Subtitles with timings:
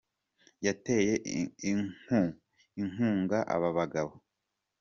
[0.65, 1.13] Yateye
[1.69, 2.19] inku
[2.83, 4.13] inkunga aba bagabo